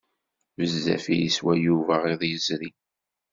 [0.57, 2.77] Bezzaf i yeswa Yuba iḍ yezrin.